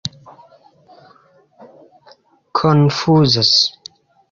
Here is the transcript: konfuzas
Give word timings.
konfuzas 2.57 3.55